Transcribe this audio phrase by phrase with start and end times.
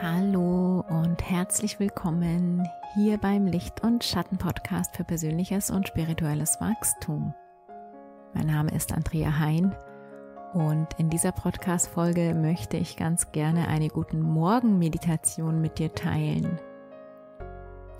[0.00, 7.34] Hallo und herzlich willkommen hier beim Licht- und Schatten-Podcast für persönliches und spirituelles Wachstum.
[8.32, 9.74] Mein Name ist Andrea Hein
[10.54, 16.58] und in dieser Podcast-Folge möchte ich ganz gerne eine Guten Morgen-Meditation mit dir teilen.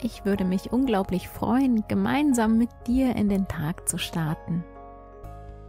[0.00, 4.64] Ich würde mich unglaublich freuen, gemeinsam mit dir in den Tag zu starten.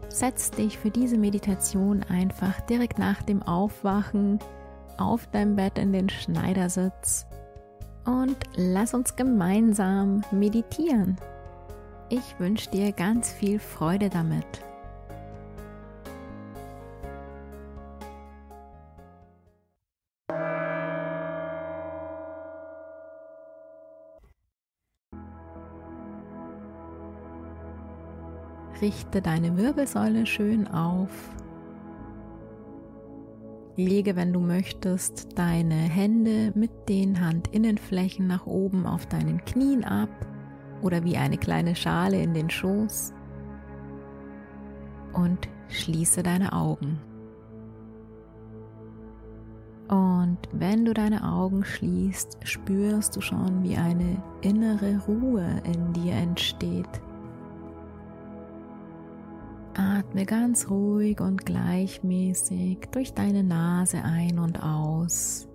[0.09, 4.39] Setz dich für diese Meditation einfach direkt nach dem Aufwachen
[4.97, 7.25] auf deinem Bett in den Schneidersitz
[8.05, 11.17] und lass uns gemeinsam meditieren.
[12.09, 14.45] Ich wünsche dir ganz viel Freude damit.
[28.81, 31.09] Richte deine Wirbelsäule schön auf
[33.75, 40.09] Lege, wenn du möchtest, deine Hände mit den Handinnenflächen nach oben auf deinen Knien ab
[40.83, 43.13] oder wie eine kleine Schale in den Schoß
[45.13, 46.99] und schließe deine Augen.
[49.87, 56.13] Und wenn du deine Augen schließt, spürst du schon, wie eine innere Ruhe in dir
[56.13, 57.01] entsteht.
[59.75, 65.47] Atme ganz ruhig und gleichmäßig durch deine Nase ein und aus.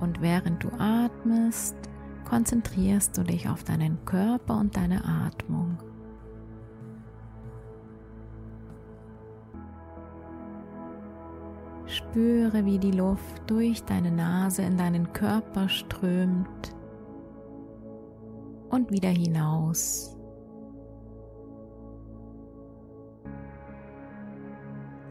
[0.00, 1.76] Und während du atmest,
[2.24, 5.78] konzentrierst du dich auf deinen Körper und deine Atmung.
[11.86, 16.74] Spüre, wie die Luft durch deine Nase in deinen Körper strömt
[18.72, 20.16] und wieder hinaus.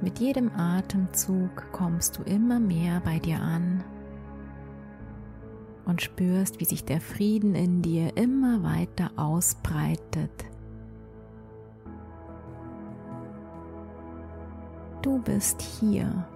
[0.01, 3.83] Mit jedem Atemzug kommst du immer mehr bei dir an
[5.85, 10.31] und spürst, wie sich der Frieden in dir immer weiter ausbreitet.
[15.03, 16.27] Du bist hier.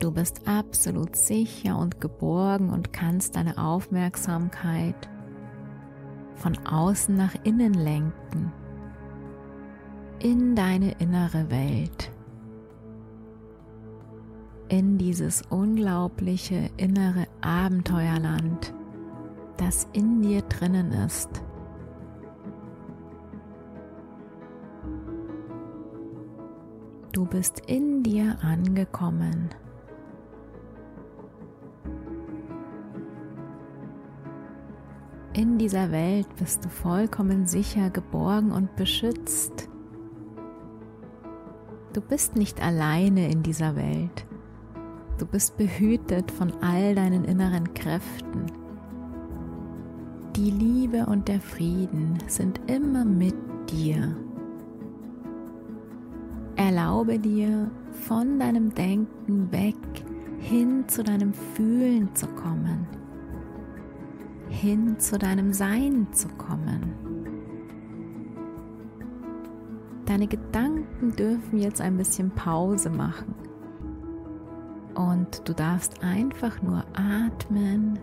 [0.00, 5.10] Du bist absolut sicher und geborgen und kannst deine Aufmerksamkeit
[6.36, 8.50] von außen nach innen lenken,
[10.18, 12.10] in deine innere Welt,
[14.68, 18.72] in dieses unglaubliche innere Abenteuerland,
[19.58, 21.42] das in dir drinnen ist.
[27.12, 29.50] Du bist in dir angekommen.
[35.40, 39.70] In dieser Welt bist du vollkommen sicher, geborgen und beschützt.
[41.94, 44.26] Du bist nicht alleine in dieser Welt.
[45.16, 48.52] Du bist behütet von all deinen inneren Kräften.
[50.36, 53.34] Die Liebe und der Frieden sind immer mit
[53.70, 54.14] dir.
[56.56, 59.74] Erlaube dir, von deinem Denken weg
[60.38, 62.99] hin zu deinem Fühlen zu kommen
[64.50, 66.94] hin zu deinem Sein zu kommen.
[70.06, 73.34] Deine Gedanken dürfen jetzt ein bisschen Pause machen.
[74.94, 77.98] Und du darfst einfach nur atmen,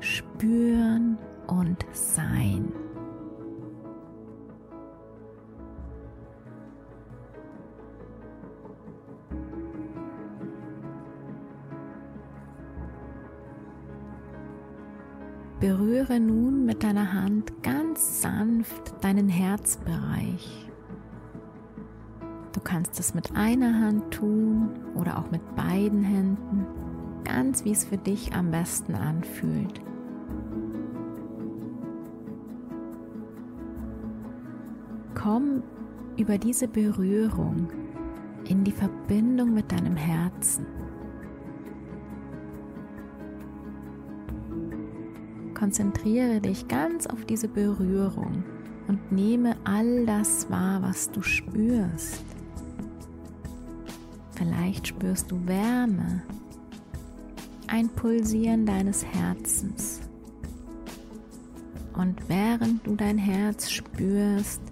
[0.00, 2.72] spüren und sein.
[15.70, 20.68] Berühre nun mit deiner Hand ganz sanft deinen Herzbereich.
[22.52, 26.66] Du kannst es mit einer Hand tun oder auch mit beiden Händen,
[27.22, 29.80] ganz wie es für dich am besten anfühlt.
[35.14, 35.62] Komm
[36.16, 37.68] über diese Berührung
[38.48, 40.66] in die Verbindung mit deinem Herzen.
[45.60, 48.44] Konzentriere dich ganz auf diese Berührung
[48.88, 52.24] und nehme all das wahr, was du spürst.
[54.30, 56.22] Vielleicht spürst du Wärme,
[57.66, 60.00] ein Pulsieren deines Herzens.
[61.92, 64.62] Und während du dein Herz spürst,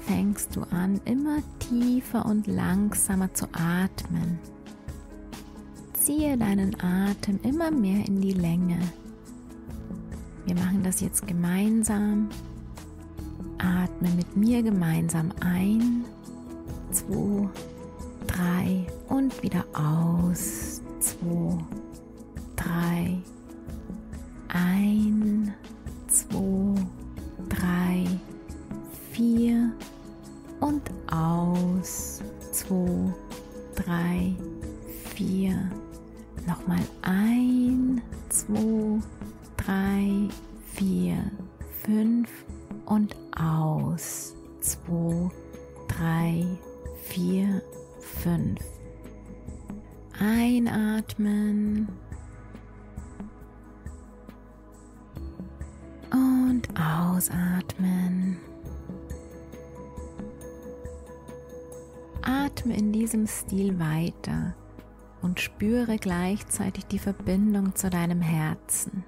[0.00, 4.40] fängst du an, immer tiefer und langsamer zu atmen.
[5.92, 8.80] Ziehe deinen Atem immer mehr in die Länge.
[10.46, 12.28] Wir machen das jetzt gemeinsam.
[13.58, 16.04] Atme mit mir gemeinsam ein,
[16.90, 17.48] zwei,
[18.26, 21.58] drei und wieder aus, zwei,
[22.56, 23.16] drei,
[24.48, 25.54] ein,
[26.08, 26.74] zwei,
[27.48, 28.04] drei,
[29.12, 29.72] vier
[30.60, 32.20] und aus,
[32.52, 33.14] zwei,
[33.76, 34.34] drei,
[35.14, 35.70] vier.
[36.46, 39.23] Nochmal ein, zwei, drei,
[40.74, 41.30] vier,
[41.84, 42.28] fünf
[42.86, 44.34] und aus.
[44.60, 45.30] Zwei,
[45.88, 46.46] drei,
[47.02, 47.62] vier,
[48.00, 48.60] fünf.
[50.18, 51.88] Einatmen.
[56.10, 58.38] Und ausatmen.
[62.22, 64.54] Atme in diesem Stil weiter
[65.22, 69.04] und spüre gleichzeitig die Verbindung zu deinem Herzen.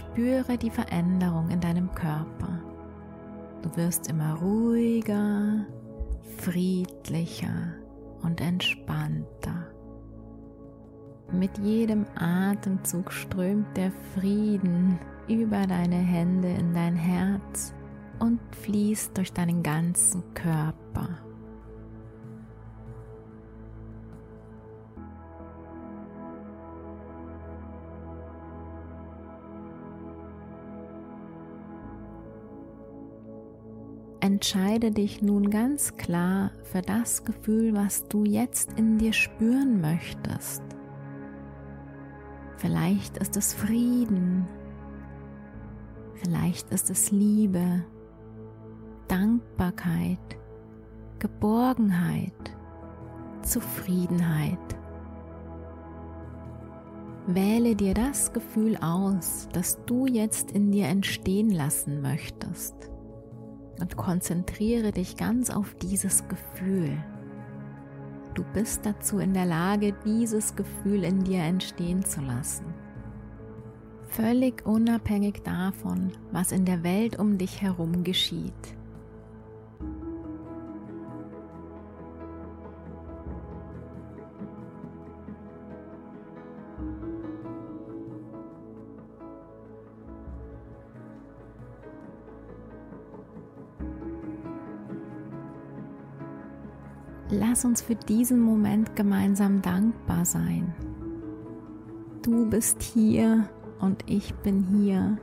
[0.00, 2.58] Spüre die Veränderung in deinem Körper.
[3.60, 5.66] Du wirst immer ruhiger,
[6.38, 7.74] friedlicher
[8.22, 9.66] und entspannter.
[11.30, 14.98] Mit jedem Atemzug strömt der Frieden
[15.28, 17.74] über deine Hände in dein Herz
[18.20, 21.18] und fließt durch deinen ganzen Körper.
[34.22, 40.62] Entscheide dich nun ganz klar für das Gefühl, was du jetzt in dir spüren möchtest.
[42.58, 44.46] Vielleicht ist es Frieden,
[46.16, 47.82] vielleicht ist es Liebe,
[49.08, 50.18] Dankbarkeit,
[51.18, 52.54] Geborgenheit,
[53.40, 54.58] Zufriedenheit.
[57.26, 62.89] Wähle dir das Gefühl aus, das du jetzt in dir entstehen lassen möchtest
[63.80, 66.96] und konzentriere dich ganz auf dieses Gefühl.
[68.34, 72.64] Du bist dazu in der Lage, dieses Gefühl in dir entstehen zu lassen.
[74.10, 78.79] Völlig unabhängig davon, was in der Welt um dich herum geschieht.
[97.50, 100.72] Lass uns für diesen Moment gemeinsam dankbar sein.
[102.22, 103.48] Du bist hier
[103.80, 105.18] und ich bin hier.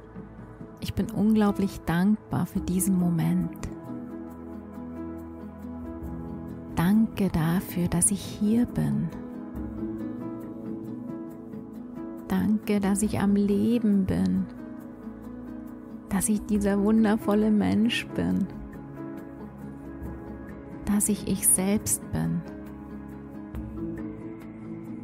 [0.81, 3.57] Ich bin unglaublich dankbar für diesen Moment.
[6.75, 9.07] Danke dafür, dass ich hier bin.
[12.27, 14.47] Danke, dass ich am Leben bin.
[16.09, 18.47] Dass ich dieser wundervolle Mensch bin
[20.87, 22.41] dass ich ich selbst bin.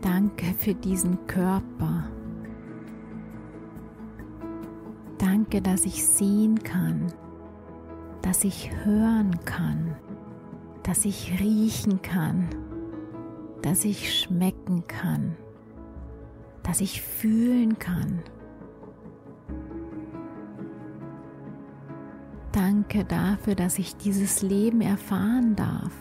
[0.02, 2.08] Danke für diesen Körper.
[5.18, 7.14] Danke, dass ich sehen kann,
[8.22, 9.96] dass ich hören kann,
[10.84, 12.50] dass ich riechen kann,
[13.62, 15.36] dass ich schmecken kann,
[16.64, 18.24] dass ich fühlen kann.
[22.54, 25.92] Danke dafür, dass ich dieses Leben erfahren darf.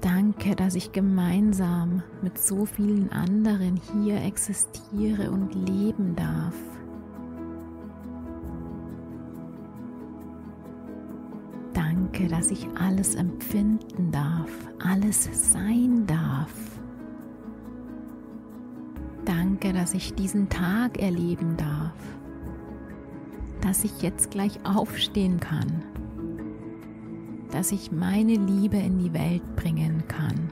[0.00, 6.56] Danke, dass ich gemeinsam mit so vielen anderen hier existiere und leben darf.
[11.72, 14.50] Danke, dass ich alles empfinden darf,
[14.84, 16.52] alles sein darf.
[19.24, 21.94] Danke, dass ich diesen Tag erleben darf
[23.62, 25.82] dass ich jetzt gleich aufstehen kann,
[27.52, 30.50] dass ich meine Liebe in die Welt bringen kann.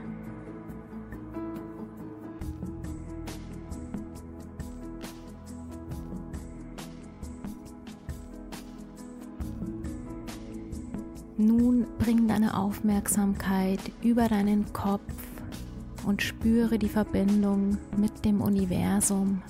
[11.37, 15.01] Nun bring deine Aufmerksamkeit über deinen Kopf
[16.07, 19.43] und spüre die Verbindung mit dem Universum,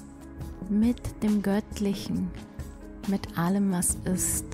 [0.69, 2.31] mit dem Göttlichen,
[3.09, 4.45] mit allem, was ist.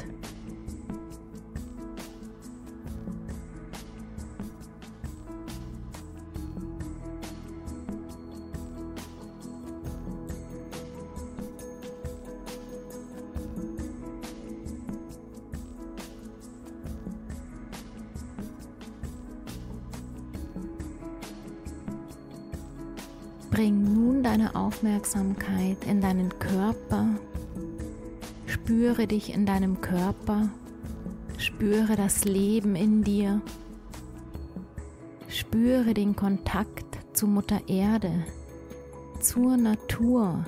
[23.56, 27.06] Bring nun deine Aufmerksamkeit in deinen Körper.
[28.66, 30.48] Spüre dich in deinem Körper.
[31.38, 33.40] Spüre das Leben in dir.
[35.28, 38.24] Spüre den Kontakt zu Mutter Erde,
[39.20, 40.44] zur Natur.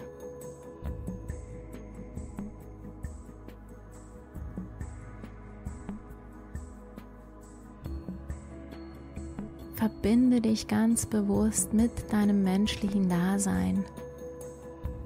[9.77, 13.85] Verbinde dich ganz bewusst mit deinem menschlichen Dasein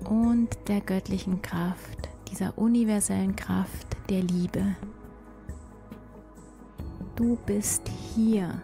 [0.09, 4.75] und der göttlichen Kraft, dieser universellen Kraft der Liebe.
[7.15, 7.83] Du bist
[8.15, 8.62] hier.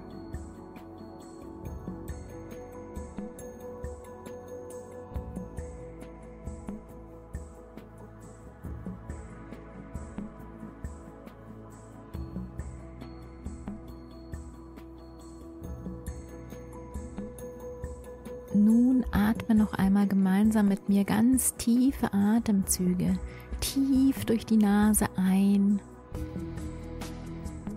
[18.54, 23.18] Nun atme noch einmal gemeinsam mit mir ganz tiefe Atemzüge,
[23.60, 25.80] tief durch die Nase ein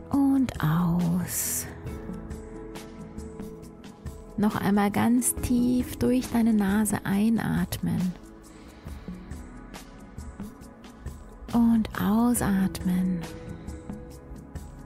[0.09, 1.65] und aus.
[4.37, 8.13] Noch einmal ganz tief durch deine Nase einatmen
[11.53, 13.21] und ausatmen.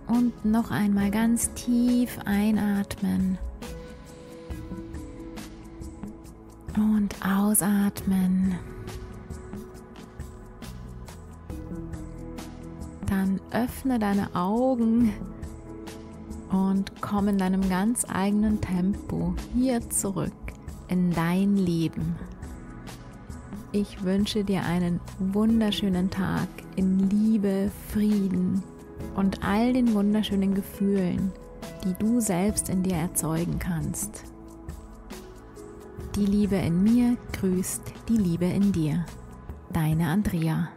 [0.07, 3.37] Und noch einmal ganz tief einatmen
[6.75, 8.55] und ausatmen.
[13.15, 15.13] Dann öffne deine Augen
[16.51, 20.33] und komm in deinem ganz eigenen Tempo hier zurück
[20.89, 22.17] in dein Leben.
[23.71, 28.61] Ich wünsche dir einen wunderschönen Tag in Liebe, Frieden
[29.15, 31.31] und all den wunderschönen Gefühlen,
[31.85, 34.25] die du selbst in dir erzeugen kannst.
[36.17, 39.05] Die Liebe in mir grüßt die Liebe in dir.
[39.71, 40.74] Deine Andrea.